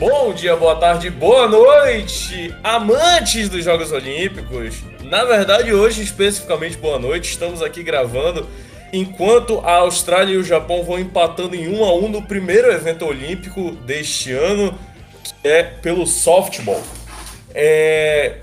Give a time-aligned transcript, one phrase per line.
[0.00, 4.76] Bom dia, boa tarde, boa noite, amantes dos Jogos Olímpicos.
[5.02, 7.28] Na verdade, hoje, especificamente, boa noite.
[7.28, 8.48] Estamos aqui gravando
[8.94, 13.04] enquanto a Austrália e o Japão vão empatando em 1 a 1 no primeiro evento
[13.04, 14.72] olímpico deste ano,
[15.22, 16.82] que é pelo softball.
[17.54, 18.38] É...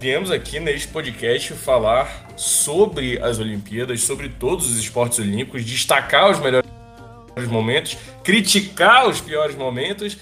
[0.00, 6.40] Viemos aqui neste podcast falar sobre as Olimpíadas, sobre todos os esportes olímpicos, destacar os
[6.40, 6.66] melhores
[7.50, 10.16] momentos, criticar os piores momentos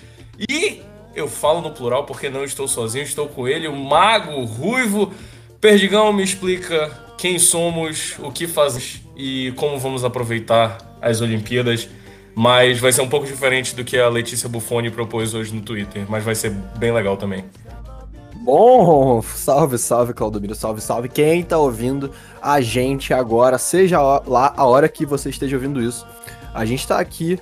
[0.48, 0.82] e
[1.14, 5.12] eu falo no plural porque não estou sozinho, estou com ele, o mago ruivo.
[5.60, 11.88] Perdigão me explica quem somos, o que fazemos e como vamos aproveitar as Olimpíadas.
[12.34, 16.06] Mas vai ser um pouco diferente do que a Letícia Buffoni propôs hoje no Twitter,
[16.08, 17.44] mas vai ser bem legal também.
[18.36, 21.08] Bom, salve, salve, Claudomiro, salve, salve.
[21.08, 26.04] Quem tá ouvindo a gente agora, seja lá a hora que você esteja ouvindo isso,
[26.52, 27.38] a gente tá aqui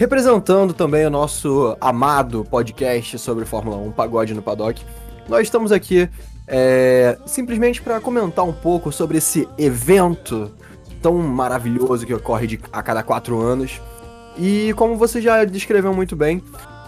[0.00, 4.82] representando também o nosso amado podcast sobre Fórmula 1, Pagode no Paddock.
[5.28, 6.08] Nós estamos aqui
[6.48, 10.50] é, simplesmente para comentar um pouco sobre esse evento
[11.02, 13.78] tão maravilhoso que ocorre de, a cada quatro anos.
[14.38, 16.42] E como você já descreveu muito bem,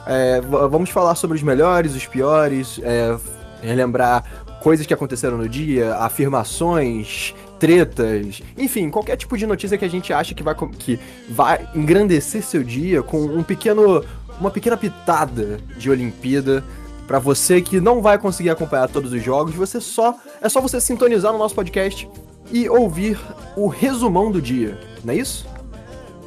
[0.07, 3.15] é, vamos falar sobre os melhores, os piores, é,
[3.61, 4.25] relembrar
[4.63, 10.13] coisas que aconteceram no dia, afirmações, tretas, enfim, qualquer tipo de notícia que a gente
[10.13, 14.05] acha que vai, que vai engrandecer seu dia com um pequeno,
[14.41, 16.65] uma pequena pitada de Olimpíada.
[17.07, 20.81] Para você que não vai conseguir acompanhar todos os jogos, você só é só você
[20.81, 22.09] sintonizar no nosso podcast
[22.51, 23.17] e ouvir
[23.57, 25.47] o resumão do dia, não é isso?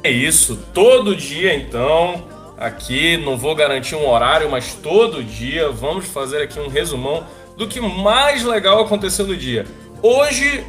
[0.02, 2.24] É isso, todo dia então,
[2.56, 7.26] aqui não vou garantir um horário, mas todo dia vamos fazer aqui um resumão
[7.58, 9.66] do que mais legal aconteceu no dia.
[10.02, 10.64] Hoje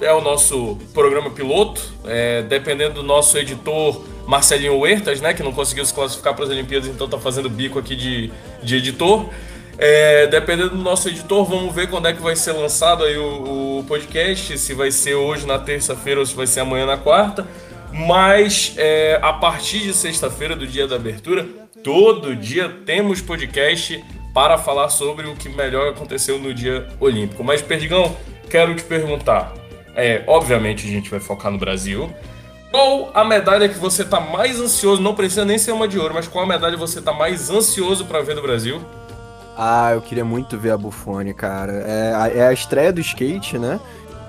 [0.00, 1.80] é o nosso programa piloto.
[2.04, 6.50] É, dependendo do nosso editor Marcelinho Huertas, né, que não conseguiu se classificar para as
[6.50, 8.30] Olimpíadas, então tá fazendo bico aqui de,
[8.62, 9.26] de editor.
[9.78, 13.78] É, dependendo do nosso editor, vamos ver quando é que vai ser lançado aí o,
[13.78, 17.46] o podcast, se vai ser hoje na terça-feira ou se vai ser amanhã na quarta.
[17.92, 21.46] Mas é, a partir de sexta-feira, do dia da abertura,
[21.82, 27.42] todo dia temos podcast para falar sobre o que melhor aconteceu no dia olímpico.
[27.42, 28.16] Mas, Perdigão,
[28.50, 29.54] quero te perguntar:
[29.98, 32.08] é, obviamente a gente vai focar no Brasil.
[32.70, 35.02] Qual a medalha que você tá mais ansioso?
[35.02, 38.04] Não precisa nem ser uma de ouro, mas qual a medalha você tá mais ansioso
[38.04, 38.80] para ver do Brasil?
[39.56, 41.72] Ah, eu queria muito ver a Buffone, cara.
[41.72, 43.80] É a, é a estreia do skate, né?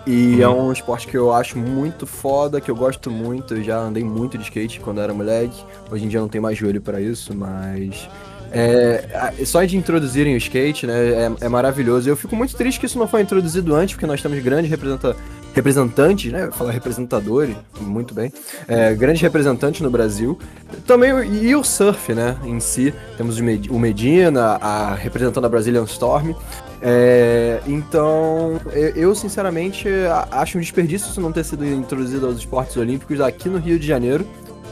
[0.08, 0.58] E é uhum.
[0.58, 3.54] é um esporte que eu acho muito foda, que eu gosto muito.
[3.54, 5.64] Eu já andei muito de skate quando era moleque.
[5.92, 8.10] Hoje em dia não tenho mais joelho para isso, mas
[8.52, 9.06] é,
[9.46, 12.10] só de introduzirem o skate, né, é, é, maravilhoso.
[12.10, 15.16] Eu fico muito triste que isso não foi introduzido antes, porque nós temos grandes representa
[15.60, 18.32] representantes, né, falar representadores, muito bem,
[18.68, 20.40] é, grandes representantes no Brasil.
[20.88, 21.12] Também,
[21.44, 26.34] e o surf, né, em si, temos o Medina, a, representando a Brazilian Storm.
[26.82, 28.60] É, então,
[28.96, 29.88] eu sinceramente
[30.32, 33.86] acho um desperdício isso não ter sido introduzido aos esportes olímpicos aqui no Rio de
[33.86, 34.26] Janeiro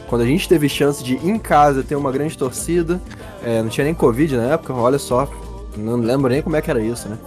[0.08, 2.98] quando a gente teve chance de em casa ter uma grande torcida,
[3.44, 5.30] é, não tinha nem Covid na época, olha só,
[5.76, 7.18] não lembro nem como é que era isso, né?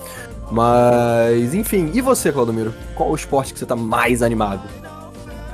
[0.52, 2.74] Mas, enfim, e você, Claudomiro?
[2.94, 4.62] Qual o esporte que você tá mais animado?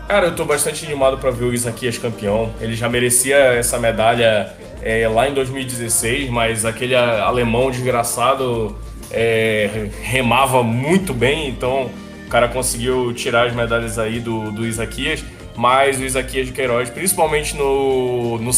[0.08, 2.50] Cara, eu tô bastante animado para ver o Isaquias campeão.
[2.59, 8.75] Ele já merecia essa medalha é, lá em 2016, mas aquele alemão desgraçado
[9.12, 11.91] é, remava muito bem, então
[12.25, 15.24] o cara conseguiu tirar as medalhas aí do, do Isaquias
[15.58, 18.52] mas o Isaquias de Queiroz, principalmente no, no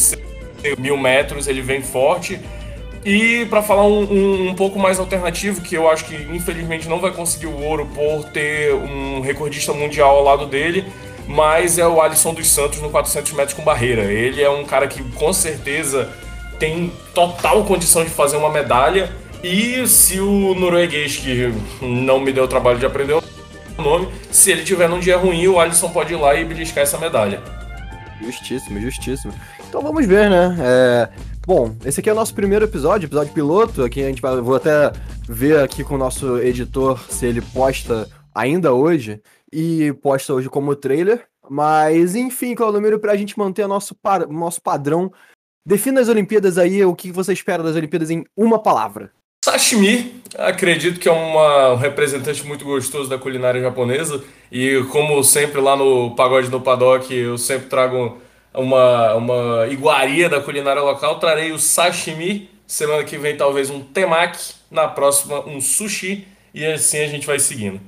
[0.78, 2.40] mil metros, ele vem forte.
[3.10, 7.00] E para falar um, um, um, pouco mais alternativo, que eu acho que infelizmente não
[7.00, 10.86] vai conseguir o ouro por ter um recordista mundial ao lado dele,
[11.28, 14.04] mas é o Alisson dos Santos no 400 metros com barreira.
[14.04, 16.08] Ele é um cara que com certeza
[16.60, 19.10] tem total condição de fazer uma medalha.
[19.44, 23.20] E se o norueguês, que não me deu o trabalho de aprender
[23.82, 24.08] nome.
[24.30, 27.42] Se ele tiver num dia ruim, o Alisson pode ir lá e beliscar essa medalha.
[28.22, 29.34] Justíssimo, justíssimo.
[29.68, 30.56] Então vamos ver, né?
[30.60, 31.10] É...
[31.50, 33.84] Bom, esse aqui é o nosso primeiro episódio, episódio piloto.
[33.84, 34.40] Aqui a gente vai.
[34.40, 34.92] Vou até
[35.28, 39.20] ver aqui com o nosso editor se ele posta ainda hoje
[39.52, 41.26] e posta hoje como trailer.
[41.50, 44.28] Mas, enfim, Claudomiro, para a gente manter nosso, par...
[44.28, 45.12] nosso padrão,
[45.66, 49.12] defina as Olimpíadas aí, o que você espera das Olimpíadas em uma palavra.
[49.44, 54.24] Sashimi, acredito que é uma, um representante muito gostoso da culinária japonesa.
[54.52, 58.22] E como sempre lá no Pagode no Paddock, eu sempre trago
[58.54, 61.20] uma, uma iguaria da culinária local.
[61.20, 62.50] Trarei o sashimi.
[62.66, 64.54] Semana que vem, talvez um temaki.
[64.70, 66.28] Na próxima, um sushi.
[66.54, 67.80] E assim a gente vai seguindo.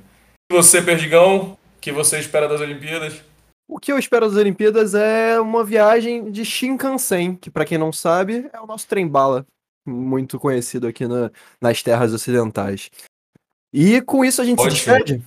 [0.50, 3.22] E você, Perdigão, o que você espera das Olimpíadas?
[3.68, 7.92] O que eu espero das Olimpíadas é uma viagem de Shinkansen, que para quem não
[7.92, 9.46] sabe, é o nosso trem bala.
[9.86, 11.30] muito conhecido aqui na,
[11.60, 12.90] nas terras ocidentais.
[13.72, 15.22] E com isso a gente Pode se despede?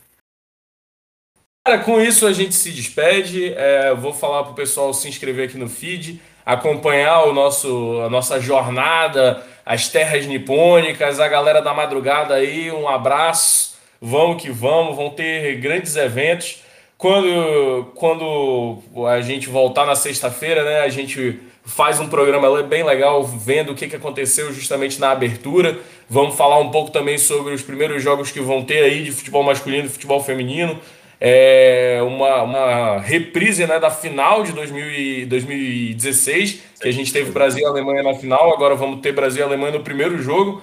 [1.68, 3.52] Cara, com isso a gente se despede.
[3.56, 8.40] É, vou falar pro pessoal se inscrever aqui no feed, acompanhar o nosso, a nossa
[8.40, 13.78] jornada, as terras nipônicas, a galera da madrugada aí, um abraço.
[14.00, 16.62] Vamos que vamos, vão ter grandes eventos.
[17.00, 23.24] Quando, quando a gente voltar na sexta-feira, né, a gente faz um programa bem legal
[23.24, 25.80] vendo o que, que aconteceu justamente na abertura.
[26.08, 29.42] Vamos falar um pouco também sobre os primeiros jogos que vão ter aí de futebol
[29.42, 30.80] masculino e futebol feminino.
[31.20, 37.32] É uma, uma reprise né, da final de 2000 e 2016, que a gente teve
[37.32, 40.62] Brasil e Alemanha na final, agora vamos ter Brasil e Alemanha no primeiro jogo.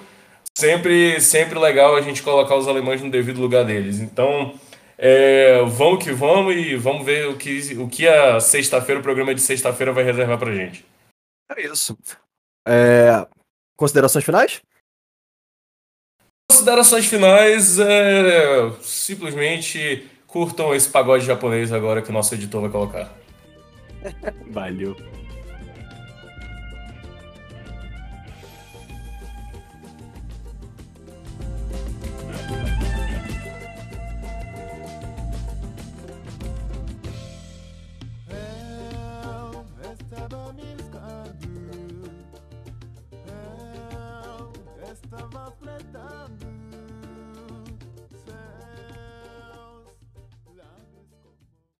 [0.55, 3.99] Sempre, sempre legal a gente colocar os alemães no devido lugar deles.
[3.99, 4.53] Então,
[4.97, 9.33] é, vamos que vamos e vamos ver o que, o que a sexta-feira, o programa
[9.33, 10.85] de sexta-feira vai reservar pra gente.
[11.57, 11.97] É isso.
[12.67, 13.25] É,
[13.75, 14.61] considerações finais?
[16.49, 23.13] Considerações finais é simplesmente curtam esse pagode japonês agora que o nosso editor vai colocar.
[24.49, 24.95] Valeu.